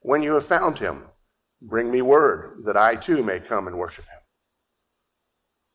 [0.00, 1.04] when you have found him,
[1.62, 4.20] bring me word that I too may come and worship him.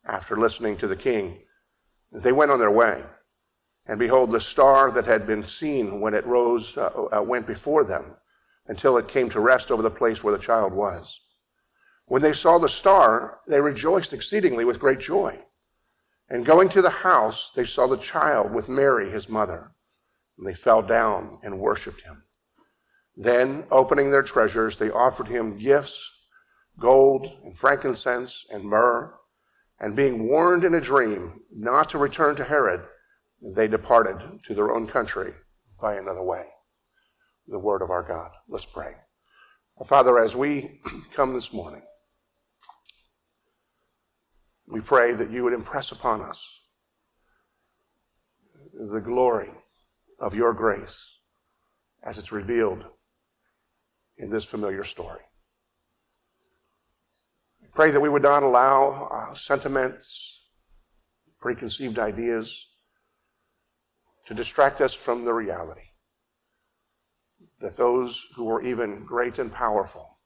[0.06, 1.42] After listening to the king,
[2.12, 3.02] they went on their way.
[3.86, 7.84] And behold, the star that had been seen when it rose uh, uh, went before
[7.84, 8.16] them
[8.66, 11.20] until it came to rest over the place where the child was.
[12.06, 15.38] When they saw the star, they rejoiced exceedingly with great joy.
[16.28, 19.72] And going to the house, they saw the child with Mary, his mother.
[20.36, 22.24] And they fell down and worshiped him.
[23.16, 26.16] Then, opening their treasures, they offered him gifts
[26.78, 29.12] gold and frankincense and myrrh.
[29.78, 32.82] And being warned in a dream not to return to Herod,
[33.42, 35.34] they departed to their own country
[35.80, 36.46] by another way.
[37.48, 38.30] The word of our God.
[38.48, 38.94] Let's pray.
[39.84, 40.80] Father, as we
[41.14, 41.82] come this morning,
[44.66, 46.60] we pray that you would impress upon us
[48.72, 49.50] the glory
[50.18, 51.18] of your grace
[52.02, 52.84] as it's revealed
[54.18, 55.20] in this familiar story.
[57.62, 60.42] I pray that we would not allow uh, sentiments,
[61.40, 62.66] preconceived ideas
[64.26, 65.82] to distract us from the reality
[67.60, 70.18] that those who were even great and powerful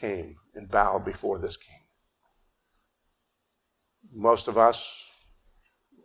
[0.00, 1.82] came and bowed before this king.
[4.12, 5.04] Most of us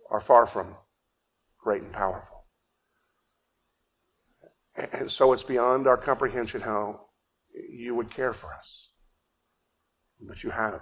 [0.10, 0.76] are far from
[1.60, 2.37] great and powerful.
[4.78, 7.02] And so it's beyond our comprehension how
[7.70, 8.90] you would care for us.
[10.22, 10.82] But you have.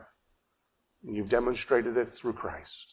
[1.06, 2.86] And you've demonstrated it through Christ.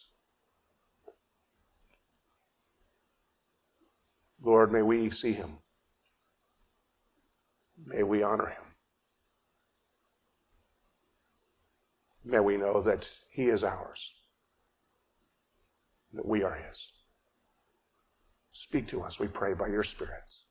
[4.40, 5.58] Lord, may we see him.
[7.84, 8.62] May we honor him.
[12.24, 14.12] May we know that he is ours,
[16.12, 16.92] that we are his.
[18.52, 20.41] Speak to us, we pray, by your spirits.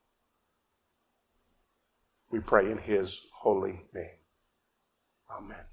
[2.31, 4.17] We pray in his holy name.
[5.29, 5.65] Amen.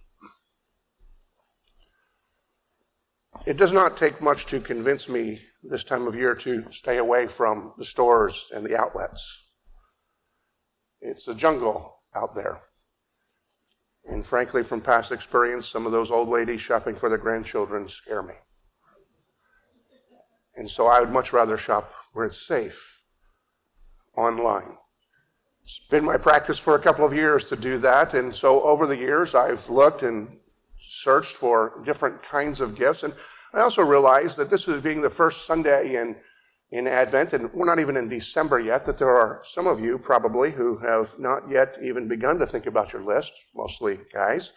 [3.47, 7.27] It does not take much to convince me this time of year to stay away
[7.27, 9.47] from the stores and the outlets.
[11.01, 12.61] It's a jungle out there.
[14.11, 18.23] And frankly, from past experience, some of those old ladies shopping for their grandchildren scare
[18.23, 18.35] me.
[20.57, 23.03] And so I would much rather shop where it's safe
[24.17, 24.77] online.
[25.69, 28.15] It's been my practice for a couple of years to do that.
[28.15, 30.27] And so over the years, I've looked and
[30.81, 33.03] searched for different kinds of gifts.
[33.03, 33.13] And
[33.53, 36.17] I also realized that this was being the first Sunday in,
[36.71, 39.99] in Advent, and we're not even in December yet, that there are some of you
[39.99, 44.55] probably who have not yet even begun to think about your list, mostly guys,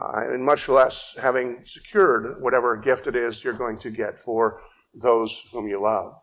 [0.00, 4.60] uh, and much less having secured whatever gift it is you're going to get for
[4.94, 6.14] those whom you love.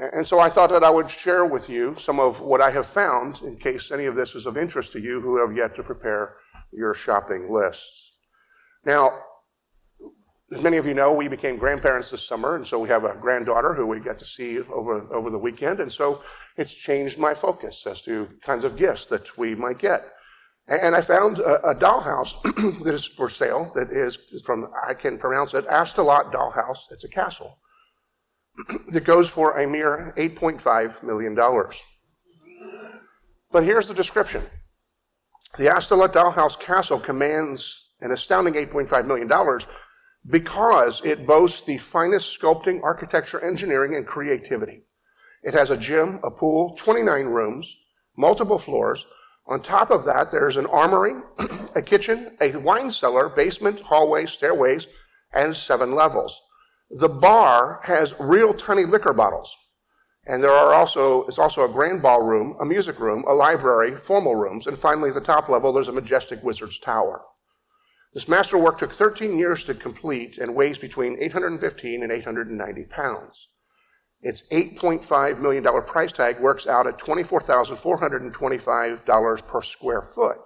[0.00, 2.86] And so I thought that I would share with you some of what I have
[2.86, 5.82] found in case any of this is of interest to you who have yet to
[5.82, 6.36] prepare
[6.72, 8.14] your shopping lists.
[8.86, 9.18] Now,
[10.52, 13.14] as many of you know, we became grandparents this summer, and so we have a
[13.20, 16.22] granddaughter who we get to see over, over the weekend, and so
[16.56, 20.12] it's changed my focus as to kinds of gifts that we might get.
[20.66, 22.40] And I found a, a dollhouse
[22.84, 26.90] that is for sale that is from, I can pronounce it, Astolat Dollhouse.
[26.90, 27.58] It's a castle
[28.88, 31.36] that goes for a mere $8.5 million.
[33.52, 34.44] But here's the description
[35.56, 39.30] The Astolat Dollhouse Castle commands an astounding $8.5 million
[40.26, 44.82] because it boasts the finest sculpting, architecture, engineering, and creativity.
[45.42, 47.76] It has a gym, a pool, 29 rooms,
[48.16, 49.06] multiple floors.
[49.46, 51.14] On top of that, there's an armory,
[51.74, 54.86] a kitchen, a wine cellar, basement, hallway, stairways,
[55.32, 56.40] and seven levels.
[56.90, 59.56] The bar has real tiny liquor bottles.
[60.26, 64.34] And there are also, it's also a grand ballroom, a music room, a library, formal
[64.34, 67.22] rooms, and finally at the top level there's a majestic wizard's tower.
[68.12, 73.48] This masterwork took 13 years to complete and weighs between 815 and 890 pounds.
[74.20, 80.40] Its $8.5 million price tag works out at $24,425 per square foot,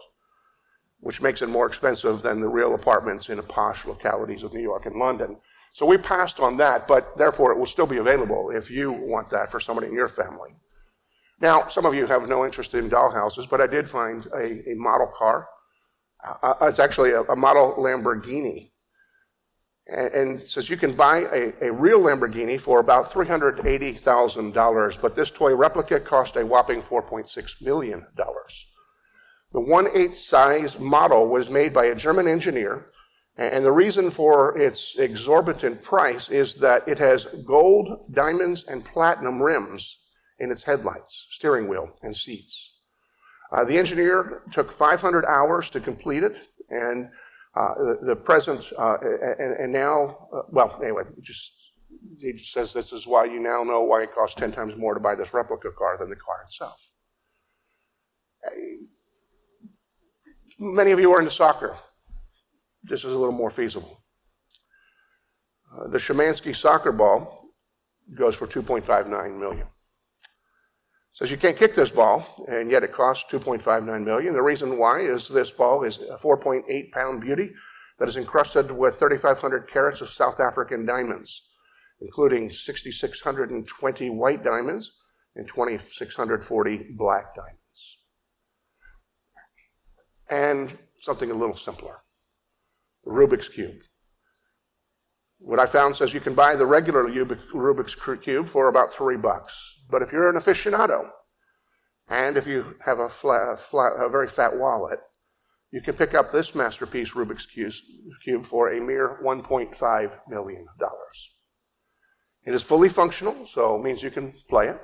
[1.01, 4.63] which makes it more expensive than the real apartments in the posh localities of New
[4.63, 5.39] York and London.
[5.75, 9.29] So we passed on that, but therefore it will still be available if you want
[9.31, 10.51] that for somebody in your family.
[11.41, 14.75] Now, some of you have no interest in dollhouses, but I did find a, a
[14.77, 15.49] model car.
[16.25, 18.71] Uh, uh it's actually a, a, model Lamborghini.
[19.89, 25.33] And, and says you can buy a, a real Lamborghini for about $380,000, but this
[25.33, 28.07] toy replica cost a whopping $4.6 million.
[29.53, 32.87] The 1 8 size model was made by a German engineer
[33.37, 39.43] and the reason for its exorbitant price is that it has gold, diamonds, and platinum
[39.43, 39.99] rims
[40.39, 42.75] in its headlights, steering wheel, and seats.
[43.53, 46.37] Uh, the engineer took 500 hours to complete it,
[46.71, 47.11] and
[47.57, 48.99] uh, the, the, present, uh,
[49.39, 51.53] and, and, now, uh, well, anyway, just
[52.19, 54.95] he just says this is why you now know why it costs 10 times more
[54.95, 56.89] to buy this replica car than the car itself.
[60.59, 61.77] Many of you are into soccer
[62.85, 64.03] this is a little more feasible.
[65.75, 67.51] Uh, the Shimansky soccer ball
[68.15, 69.67] goes for 2.59 million.
[71.15, 74.35] Says you can't kick this ball, and yet it costs 2.59 million.
[74.35, 77.53] The reason why is this ball is a 4.8 pound beauty
[77.99, 81.43] that is encrusted with 3,500 carats of South African diamonds,
[82.01, 84.93] including 6,620 white diamonds
[85.37, 87.59] and 2,640 black diamonds.
[90.29, 92.04] And something a little simpler.
[93.07, 93.77] Rubik's Cube.
[95.39, 99.55] What I found says you can buy the regular Rubik's Cube for about three bucks.
[99.91, 101.09] But if you're an aficionado,
[102.09, 104.99] and if you have a, flat, flat, a very fat wallet,
[105.71, 110.67] you can pick up this masterpiece Rubik's Cube for a mere $1.5 million.
[112.47, 114.81] It is fully functional, so it means you can play it.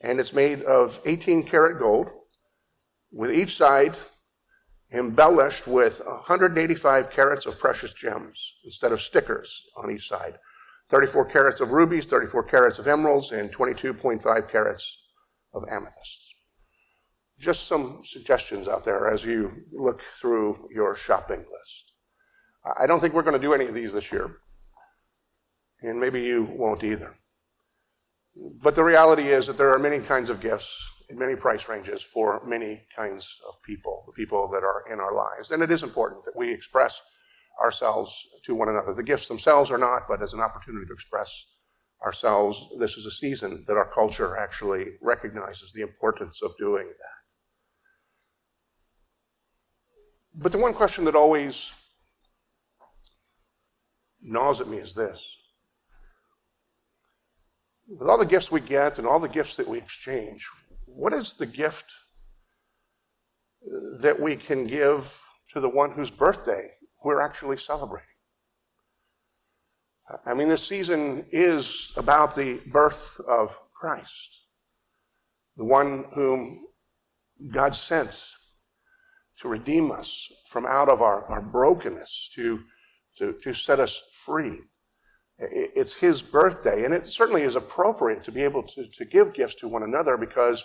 [0.00, 2.10] And it's made of 18 karat gold,
[3.12, 3.94] with each side
[4.94, 10.38] embellished with 185 carats of precious gems instead of stickers on each side.
[10.90, 14.98] 34 carats of rubies, 34 carats of emeralds, and 22.5 carats
[15.52, 16.34] of amethysts.
[17.38, 21.92] Just some suggestions out there as you look through your shopping list.
[22.78, 24.36] I don't think we're going to do any of these this year,
[25.82, 27.14] and maybe you won't either.
[28.62, 30.76] But the reality is that there are many kinds of gifts
[31.10, 35.14] in many price ranges for many kinds of people, the people that are in our
[35.14, 35.50] lives.
[35.50, 37.00] And it is important that we express
[37.62, 38.94] ourselves to one another.
[38.94, 41.30] The gifts themselves are not, but as an opportunity to express
[42.04, 47.14] ourselves, this is a season that our culture actually recognizes the importance of doing that.
[50.34, 51.70] But the one question that always
[54.20, 55.24] gnaws at me is this.
[57.86, 60.48] With all the gifts we get and all the gifts that we exchange,
[60.94, 61.84] what is the gift
[63.66, 65.20] uh, that we can give
[65.52, 66.70] to the one whose birthday
[67.04, 68.08] we're actually celebrating?
[70.26, 74.42] I mean, this season is about the birth of Christ,
[75.56, 76.58] the one whom
[77.52, 78.22] God sent
[79.40, 82.60] to redeem us from out of our, our brokenness, to,
[83.18, 84.60] to, to set us free.
[85.38, 89.56] It's his birthday, and it certainly is appropriate to be able to, to give gifts
[89.56, 90.64] to one another because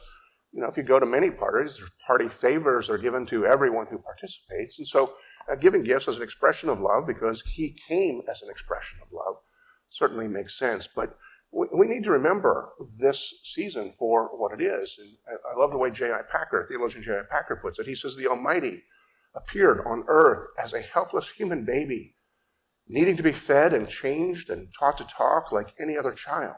[0.52, 4.00] you know, if you go to many parties, party favors are given to everyone who
[4.00, 4.80] participates.
[4.80, 5.14] And so
[5.52, 9.08] uh, giving gifts as an expression of love, because he came as an expression of
[9.12, 9.36] love,
[9.90, 10.88] certainly makes sense.
[10.88, 11.16] But
[11.52, 14.98] we, we need to remember this season for what it is.
[15.00, 16.22] And I, I love the way J.I.
[16.32, 17.22] Packer, theologian J.I.
[17.30, 17.86] Packer puts it.
[17.86, 18.84] He says, The Almighty
[19.36, 22.16] appeared on earth as a helpless human baby,
[22.88, 26.56] needing to be fed and changed and taught to talk like any other child.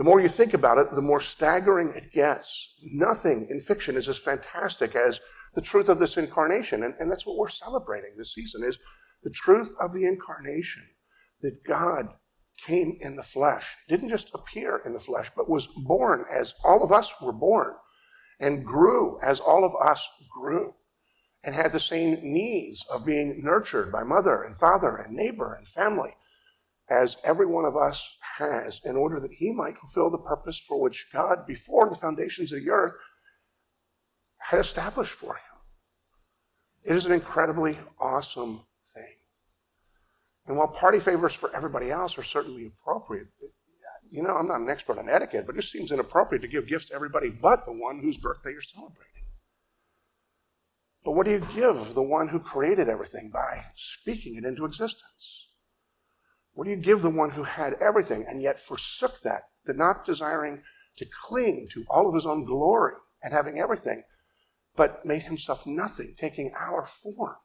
[0.00, 2.72] The more you think about it, the more staggering it gets.
[2.82, 5.20] Nothing in fiction is as fantastic as
[5.54, 6.84] the truth of this incarnation.
[6.84, 8.78] And, and that's what we're celebrating this season is
[9.22, 10.84] the truth of the incarnation.
[11.42, 12.08] That God
[12.66, 16.82] came in the flesh, didn't just appear in the flesh, but was born as all
[16.82, 17.74] of us were born
[18.40, 20.72] and grew as all of us grew
[21.44, 25.68] and had the same needs of being nurtured by mother and father and neighbor and
[25.68, 26.16] family
[26.90, 30.80] as every one of us has in order that he might fulfill the purpose for
[30.80, 32.94] which God, before the foundations of the earth,
[34.38, 35.42] had established for him.
[36.82, 38.62] It is an incredibly awesome
[38.94, 39.14] thing.
[40.46, 43.28] And while party favors for everybody else are certainly appropriate,
[44.10, 46.66] you know, I'm not an expert on etiquette, but it just seems inappropriate to give
[46.66, 49.06] gifts to everybody but the one whose birthday you're celebrating.
[51.04, 55.49] But what do you give the one who created everything by speaking it into existence?
[56.54, 60.04] What do you give the one who had everything and yet forsook that, the not
[60.04, 60.62] desiring
[60.98, 64.02] to cling to all of his own glory and having everything,
[64.76, 67.36] but made himself nothing, taking our form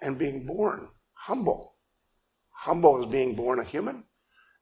[0.00, 1.74] and being born humble?
[2.50, 4.04] Humble as being born a human,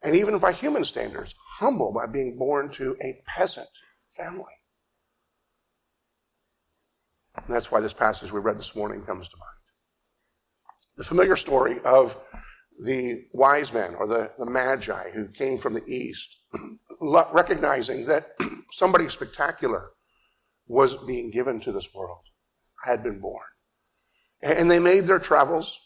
[0.03, 3.69] and even by human standards, humble by being born to a peasant
[4.11, 4.45] family.
[7.37, 9.49] And that's why this passage we read this morning comes to mind.
[10.97, 12.17] The familiar story of
[12.81, 16.39] the wise men or the, the magi who came from the east,
[17.01, 18.35] recognizing that
[18.73, 19.91] somebody spectacular
[20.67, 22.23] was being given to this world,
[22.85, 23.45] had been born.
[24.43, 25.79] And they made their travels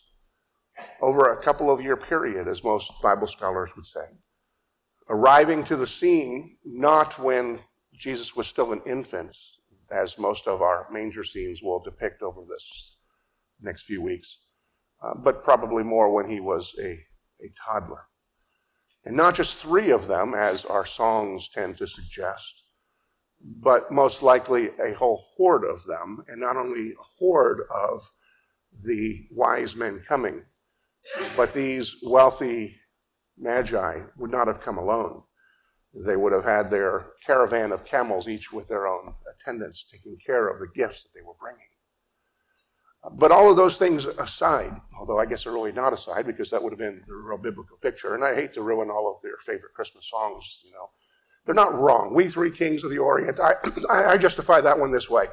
[1.00, 4.06] over a couple of year period, as most Bible scholars would say.
[5.08, 7.60] Arriving to the scene not when
[7.92, 9.36] Jesus was still an infant,
[9.90, 12.96] as most of our manger scenes will depict over this
[13.60, 14.38] next few weeks,
[15.02, 16.92] uh, but probably more when he was a,
[17.40, 18.06] a toddler.
[19.04, 22.64] And not just three of them, as our songs tend to suggest,
[23.40, 28.10] but most likely a whole horde of them, and not only a horde of
[28.82, 30.42] the wise men coming,
[31.36, 32.76] but these wealthy
[33.38, 35.22] magi would not have come alone.
[35.94, 40.48] They would have had their caravan of camels, each with their own attendants, taking care
[40.48, 41.68] of the gifts that they were bringing.
[43.12, 46.62] But all of those things aside, although I guess they're really not aside because that
[46.62, 49.36] would have been the real biblical picture, and I hate to ruin all of their
[49.38, 50.90] favorite Christmas songs, you know.
[51.44, 52.12] They're not wrong.
[52.12, 53.54] We three kings of the Orient, I,
[53.90, 55.26] I justify that one this way.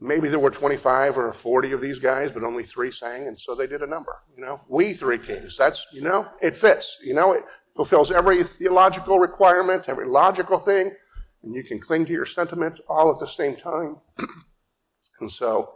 [0.00, 3.54] Maybe there were 25 or 40 of these guys, but only three sang, and so
[3.54, 4.16] they did a number.
[4.34, 5.58] You know, we three kings.
[5.58, 6.96] That's, you know, it fits.
[7.04, 7.44] You know, it
[7.76, 10.90] fulfills every theological requirement, every logical thing,
[11.42, 13.96] and you can cling to your sentiment all at the same time.
[15.20, 15.72] and so,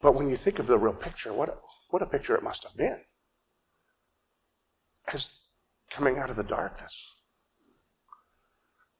[0.00, 1.54] but when you think of the real picture, what a,
[1.90, 3.00] what a picture it must have been.
[5.12, 5.38] As
[5.90, 6.94] coming out of the darkness,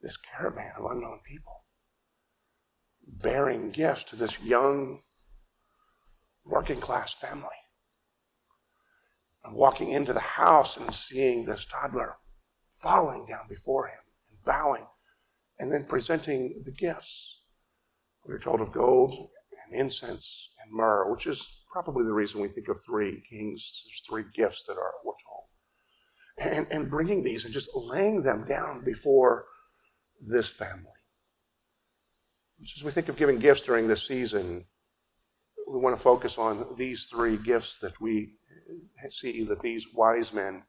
[0.03, 1.65] this caravan of unknown people
[3.07, 5.01] bearing gifts to this young
[6.45, 7.49] working class family.
[9.45, 12.17] And walking into the house and seeing this toddler
[12.71, 14.87] falling down before him and bowing,
[15.59, 17.43] and then presenting the gifts.
[18.27, 19.29] We're told of gold
[19.67, 23.85] and incense and myrrh, which is probably the reason we think of three kings.
[23.87, 26.57] There's three gifts that are we're told.
[26.57, 29.45] And, and bringing these and just laying them down before
[30.27, 30.91] this family.
[32.63, 34.65] As we think of giving gifts during this season,
[35.71, 38.35] we want to focus on these three gifts that we
[39.11, 40.63] see that these wise men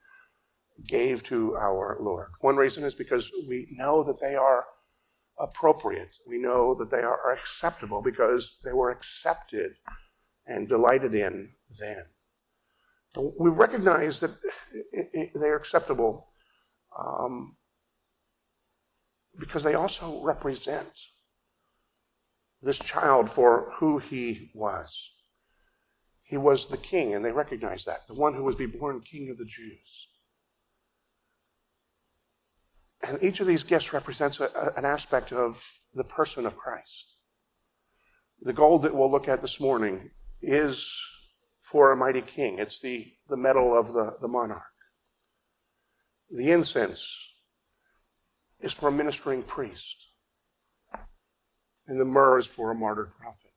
[0.87, 2.27] gave to our Lord.
[2.41, 4.65] One reason is because we know that they are
[5.39, 6.15] appropriate.
[6.25, 9.75] We know that they are acceptable because they were accepted
[10.47, 11.49] and delighted in
[11.79, 12.05] then.
[13.39, 14.35] We recognize that
[15.35, 16.27] they are acceptable
[16.97, 17.55] um,
[19.39, 20.89] because they also represent
[22.61, 25.11] this child for who he was.
[26.23, 29.29] He was the king, and they recognized that, the one who was be born king
[29.29, 30.07] of the Jews.
[33.07, 37.05] And each of these gifts represents a, an aspect of the person of Christ.
[38.41, 40.09] The gold that we'll look at this morning
[40.41, 40.91] is
[41.61, 42.57] for a mighty king.
[42.59, 44.63] It's the, the metal of the, the monarch.
[46.31, 47.07] The incense
[48.59, 49.95] is for a ministering priest.
[51.87, 53.51] And the myrrh is for a martyred prophet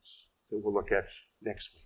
[0.50, 1.06] that we'll look at
[1.42, 1.84] next week.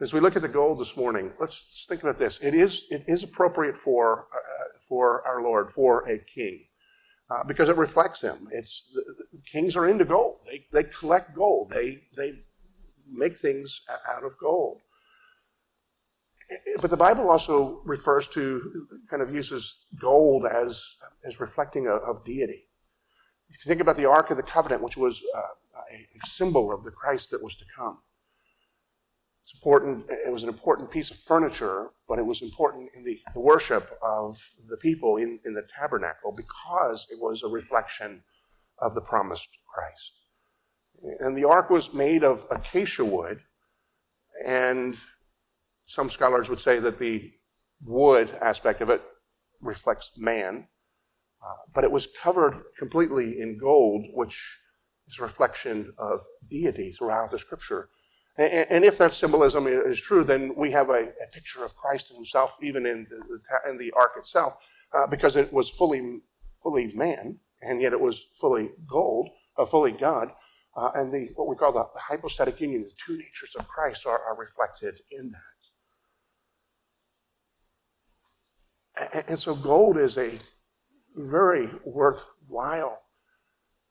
[0.00, 2.40] As we look at the gold this morning, let's, think about this.
[2.42, 4.26] It is, it is appropriate for,
[4.94, 6.60] for our Lord, for a king,
[7.28, 8.46] uh, because it reflects him.
[8.52, 10.36] It's, the, the kings are into gold.
[10.46, 11.70] They, they collect gold.
[11.70, 12.34] They, they
[13.10, 14.82] make things out of gold.
[16.80, 20.80] But the Bible also refers to, kind of uses gold as,
[21.26, 22.68] as reflecting a, of deity.
[23.50, 25.40] If you think about the Ark of the Covenant, which was uh,
[25.90, 27.98] a symbol of the Christ that was to come,
[29.44, 30.06] it's important.
[30.08, 33.98] It was an important piece of furniture, but it was important in the, the worship
[34.02, 34.38] of
[34.70, 38.22] the people in, in the tabernacle because it was a reflection
[38.78, 40.12] of the promised Christ.
[41.20, 43.40] And the ark was made of acacia wood,
[44.46, 44.96] and
[45.84, 47.30] some scholars would say that the
[47.84, 49.02] wood aspect of it
[49.60, 50.66] reflects man,
[51.44, 54.58] uh, but it was covered completely in gold, which
[55.06, 57.90] is a reflection of deity throughout the scripture.
[58.36, 62.56] And, if that symbolism is true, then we have a, a picture of Christ himself,
[62.60, 64.54] even in the, in the ark itself,
[64.92, 66.18] uh, because it was fully,
[66.60, 70.32] fully man, and yet it was fully gold, uh, fully God.
[70.76, 74.04] Uh, and the what we call the, the, hypostatic union, the two natures of Christ,
[74.04, 75.30] are, are reflected in
[78.96, 79.10] that.
[79.14, 80.40] And, and, so gold is a
[81.14, 83.03] very worthwhile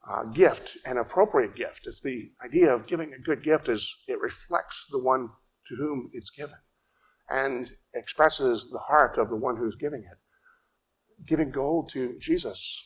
[0.10, 1.81] uh, gift, an appropriate gift.
[1.86, 5.29] It's the idea of giving a good gift is it reflects the one
[5.69, 6.57] to whom it's given
[7.29, 10.17] and expresses the heart of the one who's giving it.
[11.25, 12.83] Giving gold to Jesus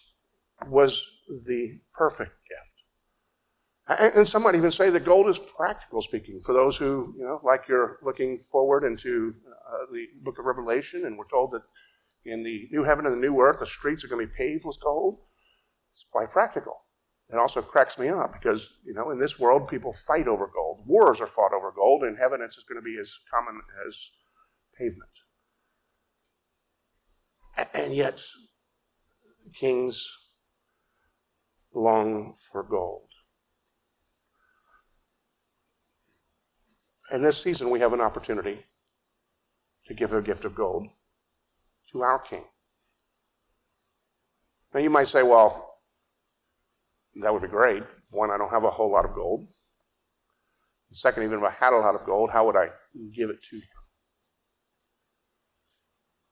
[0.67, 1.03] was
[1.45, 3.99] the perfect gift.
[3.99, 7.23] And, and some might even say that gold is practical speaking for those who, you
[7.23, 11.63] know, like you're looking forward into uh, the book of Revelation, and we're told that
[12.25, 14.65] in the new heaven and the new earth, the streets are going to be paved
[14.65, 15.19] with gold.
[15.93, 16.81] It's quite practical.
[17.29, 20.83] It also cracks me up because, you know, in this world, people fight over gold.
[20.85, 22.03] Wars are fought over gold.
[22.03, 24.11] In heaven, it's going to be as common as
[24.77, 25.09] pavement.
[27.73, 28.21] And yet,
[29.53, 30.09] kings
[31.73, 33.09] long for gold.
[37.11, 38.65] And this season, we have an opportunity
[39.87, 40.87] to give a gift of gold
[41.91, 42.43] to our King.
[44.73, 45.76] Now, you might say, well,
[47.21, 47.83] that would be great.
[48.09, 49.47] One, I don't have a whole lot of gold.
[50.91, 52.69] Second, even if I had a lot of gold, how would I
[53.13, 53.63] give it to him?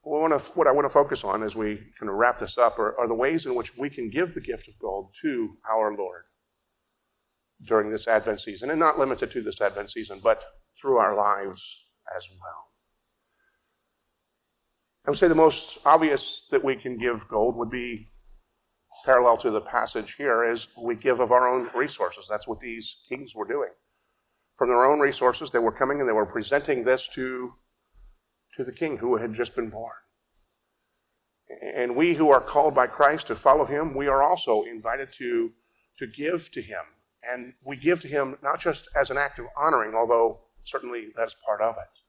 [0.03, 2.97] Well, what I want to focus on as we kind of wrap this up are,
[2.99, 6.23] are the ways in which we can give the gift of gold to our Lord
[7.67, 10.43] during this Advent season, and not limited to this Advent season, but
[10.79, 12.65] through our lives as well.
[15.07, 18.09] I would say the most obvious that we can give gold would be
[19.05, 22.25] parallel to the passage here is we give of our own resources.
[22.27, 23.69] That's what these kings were doing.
[24.57, 27.51] From their own resources, they were coming and they were presenting this to,
[28.57, 29.93] to the king who had just been born.
[31.61, 35.51] And we who are called by Christ to follow him, we are also invited to,
[35.99, 36.81] to give to him.
[37.31, 41.35] And we give to him not just as an act of honoring, although certainly that's
[41.45, 41.99] part of it.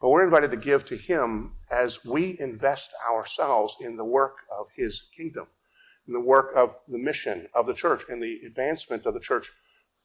[0.00, 4.66] But we're invited to give to him as we invest ourselves in the work of
[4.76, 5.46] his kingdom
[6.06, 9.50] in the work of the mission of the church and the advancement of the church,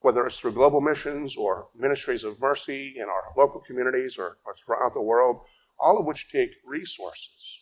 [0.02, 4.56] whether it's through global missions or ministries of mercy in our local communities or, or
[4.56, 5.42] throughout the world,
[5.80, 7.60] all of which take resources.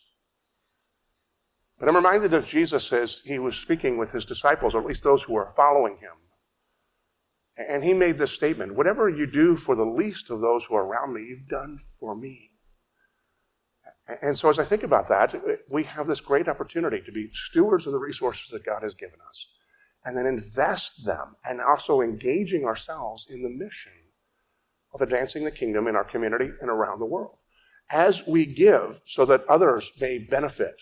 [1.80, 5.04] But I'm reminded of Jesus as he was speaking with his disciples, or at least
[5.04, 6.12] those who were following him.
[7.58, 10.86] And he made this statement Whatever you do for the least of those who are
[10.86, 12.49] around me, you've done for me.
[14.22, 15.36] And so, as I think about that,
[15.70, 19.20] we have this great opportunity to be stewards of the resources that God has given
[19.30, 19.48] us
[20.06, 23.92] and then invest them and also engaging ourselves in the mission
[24.94, 27.36] of advancing the kingdom in our community and around the world.
[27.92, 30.76] As we give so that others may benefit,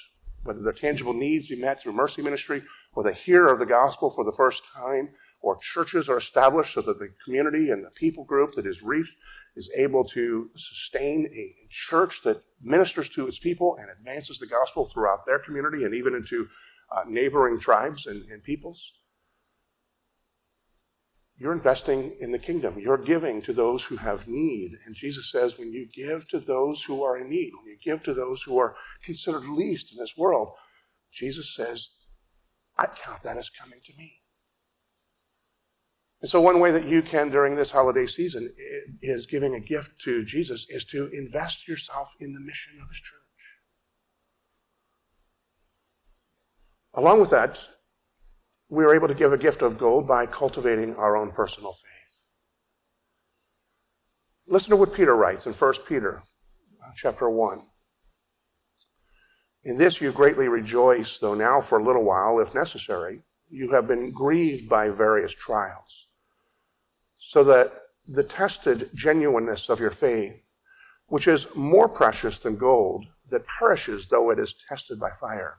[0.44, 2.64] whether their tangible needs be met through mercy ministry
[2.94, 5.10] or they hear of the gospel for the first time,
[5.42, 9.14] or churches are established so that the community and the people group that is reached
[9.56, 14.86] is able to sustain a church that ministers to its people and advances the gospel
[14.86, 16.48] throughout their community and even into
[16.96, 18.94] uh, neighboring tribes and, and peoples.
[21.40, 22.80] You're investing in the kingdom.
[22.80, 24.72] You're giving to those who have need.
[24.86, 28.02] And Jesus says, when you give to those who are in need, when you give
[28.04, 30.50] to those who are considered least in this world,
[31.12, 31.90] Jesus says,
[32.76, 34.17] I count that as coming to me.
[36.22, 38.52] And so, one way that you can during this holiday season
[39.02, 42.98] is giving a gift to Jesus is to invest yourself in the mission of His
[42.98, 43.22] church.
[46.96, 47.60] Along with that,
[48.70, 51.84] we are able to give a gift of gold by cultivating our own personal faith.
[54.48, 56.24] Listen to what Peter writes in 1 Peter
[56.84, 57.62] uh, chapter 1.
[59.66, 63.88] In this you greatly rejoice, though now for a little while, if necessary, you have
[63.88, 66.07] been grieved by various trials
[67.28, 67.74] so that
[68.08, 70.42] the tested genuineness of your faith,
[71.08, 75.58] which is more precious than gold that perishes though it is tested by fire,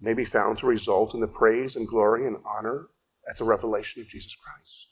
[0.00, 2.86] may be found to result in the praise and glory and honor
[3.28, 4.86] at the revelation of Jesus Christ.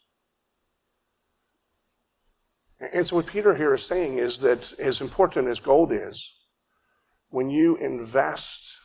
[2.93, 6.35] And so, what Peter here is saying is that as important as gold is,
[7.31, 8.77] when you invest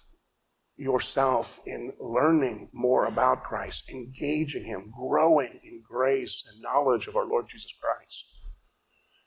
[0.77, 7.25] yourself in learning more about Christ, engaging Him, growing in grace and knowledge of our
[7.25, 8.25] Lord Jesus Christ.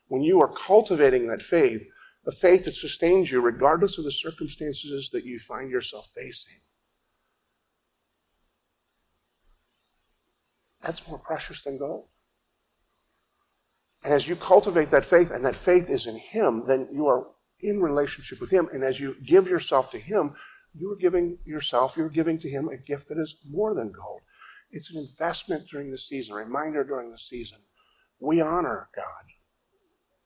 [0.07, 1.81] When you are cultivating that faith,
[2.25, 6.59] a faith that sustains you regardless of the circumstances that you find yourself facing,
[10.81, 12.07] that's more precious than gold.
[14.03, 17.27] And as you cultivate that faith, and that faith is in Him, then you are
[17.61, 18.69] in relationship with Him.
[18.71, 20.35] And as you give yourself to Him,
[20.77, 24.21] you are giving yourself, you're giving to Him a gift that is more than gold.
[24.71, 27.59] It's an investment during the season, a reminder during the season.
[28.19, 29.05] We honor God.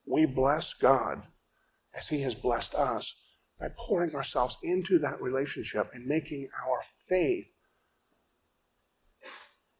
[0.05, 1.23] We bless God
[1.93, 3.15] as He has blessed us
[3.59, 7.45] by pouring ourselves into that relationship and making our faith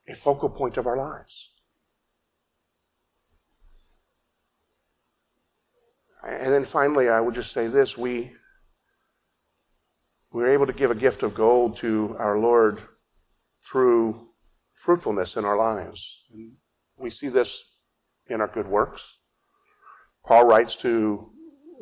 [0.07, 1.49] a focal point of our lives.
[6.23, 8.31] And then finally, I would just say this we,
[10.31, 12.81] we're able to give a gift of gold to our Lord
[13.69, 14.29] through
[14.73, 16.23] fruitfulness in our lives.
[16.33, 16.53] And
[16.97, 17.63] we see this
[18.27, 19.19] in our good works.
[20.25, 21.31] Paul writes to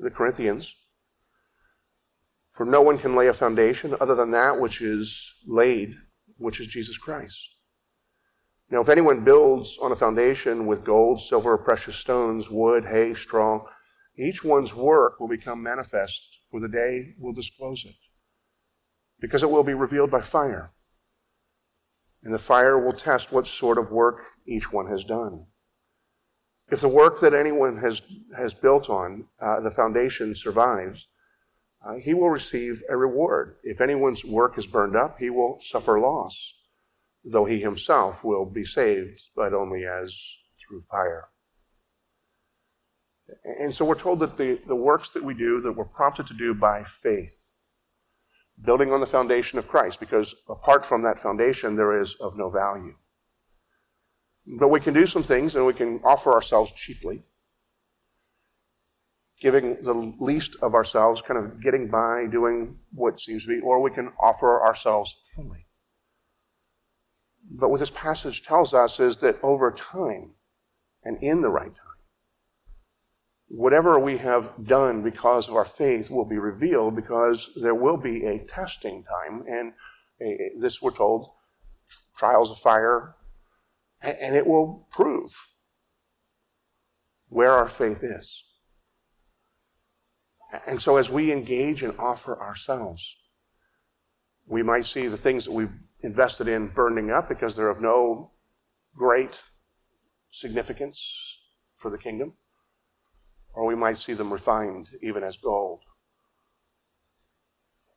[0.01, 0.73] the Corinthians
[2.53, 5.93] For no one can lay a foundation other than that which is laid,
[6.37, 7.55] which is Jesus Christ.
[8.71, 13.65] Now, if anyone builds on a foundation with gold, silver, precious stones, wood, hay, straw,
[14.17, 17.95] each one's work will become manifest, for the day will disclose it,
[19.19, 20.71] because it will be revealed by fire.
[22.23, 25.45] And the fire will test what sort of work each one has done.
[26.71, 28.01] If the work that anyone has,
[28.37, 31.07] has built on, uh, the foundation survives,
[31.85, 33.55] uh, he will receive a reward.
[33.63, 36.53] If anyone's work is burned up, he will suffer loss,
[37.23, 40.15] though he himself will be saved, but only as
[40.59, 41.29] through fire.
[43.59, 46.33] And so we're told that the, the works that we do, that we're prompted to
[46.33, 47.38] do by faith,
[48.63, 52.49] building on the foundation of Christ, because apart from that foundation, there is of no
[52.49, 52.95] value.
[54.45, 57.23] But we can do some things and we can offer ourselves cheaply,
[59.41, 63.81] giving the least of ourselves, kind of getting by, doing what seems to be, or
[63.81, 65.67] we can offer ourselves fully.
[67.51, 70.31] But what this passage tells us is that over time
[71.03, 71.88] and in the right time,
[73.49, 78.25] whatever we have done because of our faith will be revealed because there will be
[78.25, 79.43] a testing time.
[79.47, 79.73] And
[80.21, 81.31] a, this, we're told,
[82.17, 83.15] trials of fire,
[84.01, 85.35] and it will prove
[87.27, 88.43] where our faith is.
[90.65, 93.17] And so, as we engage and offer ourselves,
[94.47, 98.31] we might see the things that we've invested in burning up because they're of no
[98.95, 99.39] great
[100.31, 101.39] significance
[101.75, 102.33] for the kingdom.
[103.53, 105.81] Or we might see them refined even as gold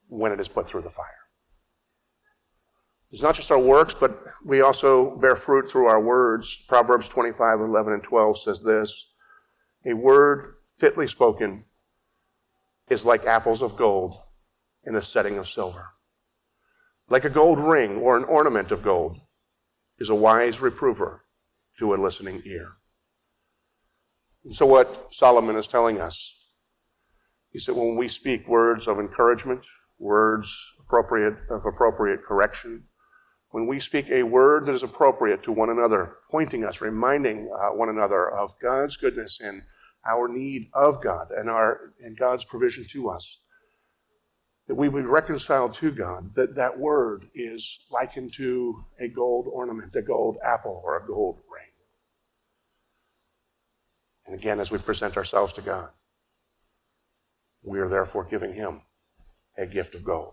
[0.09, 1.07] when it is put through the fire.
[3.11, 6.65] It's not just our works, but we also bear fruit through our words.
[6.67, 9.13] Proverbs 25, 11, and 12 says this
[9.87, 11.65] A word fitly spoken
[12.89, 14.17] is like apples of gold
[14.85, 15.89] in a setting of silver.
[17.09, 19.19] Like a gold ring or an ornament of gold
[19.99, 21.25] is a wise reprover
[21.79, 22.73] to a listening ear.
[24.45, 26.35] And so, what Solomon is telling us,
[27.51, 29.65] he said, when we speak words of encouragement,
[29.99, 32.85] words appropriate of appropriate correction,
[33.51, 37.69] when we speak a word that is appropriate to one another, pointing us, reminding uh,
[37.69, 39.63] one another of God's goodness and
[40.11, 43.41] our need of God and, our, and God's provision to us,
[44.67, 49.95] that we be reconciled to God, that that word is likened to a gold ornament,
[49.95, 51.72] a gold apple, or a gold ring.
[54.33, 55.91] And again, as we present ourselves to God,
[57.63, 58.81] we are therefore giving Him
[59.59, 60.33] a gift of gold.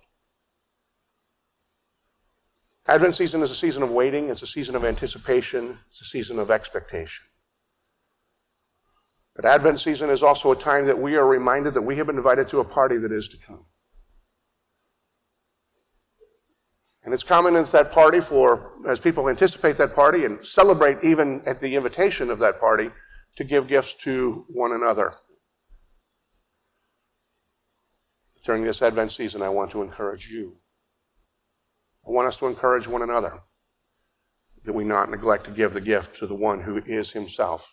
[2.88, 6.40] Advent season is a season of waiting, it's a season of anticipation, it's a season
[6.40, 7.26] of expectation.
[9.36, 12.16] But Advent season is also a time that we are reminded that we have been
[12.16, 13.66] invited to a party that is to come.
[17.04, 21.42] And it's common at that party for, as people anticipate that party and celebrate even
[21.46, 22.92] at the invitation of that party,
[23.40, 25.16] to give gifts to one another.
[28.46, 30.58] During this Advent season, I want to encourage you
[32.10, 33.40] I want us to encourage one another
[34.66, 37.72] that we not neglect to give the gift to the one who is himself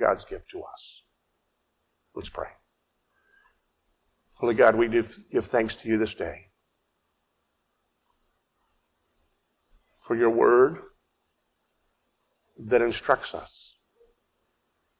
[0.00, 1.02] God's gift to us.
[2.14, 2.48] Let's pray.
[4.34, 6.46] Holy God, we give, give thanks to you this day
[10.06, 10.78] for your word
[12.58, 13.65] that instructs us,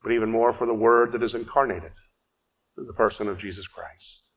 [0.06, 1.90] but even more for the word that is incarnated
[2.78, 4.28] in the person of Jesus Christ.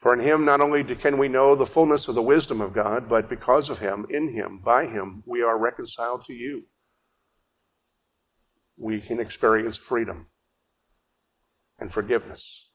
[0.00, 3.08] For in him not only can we know the fullness of the wisdom of God,
[3.08, 6.64] but because of him, in him, by him, we are reconciled to you.
[8.76, 10.26] We can experience freedom
[11.78, 12.68] and forgiveness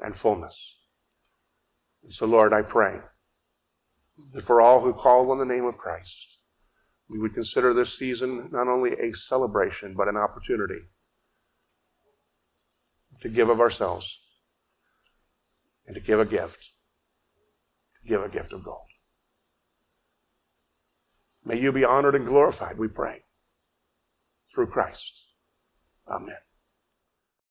[0.00, 0.78] and fullness.
[2.02, 2.98] And so, Lord, I pray
[4.32, 6.35] that for all who call on the name of Christ,
[7.08, 10.80] we would consider this season not only a celebration, but an opportunity
[13.20, 14.20] to give of ourselves
[15.86, 16.72] and to give a gift,
[18.02, 18.86] to give a gift of gold.
[21.44, 23.22] May you be honored and glorified, we pray,
[24.52, 25.12] through Christ.
[26.08, 26.34] Amen.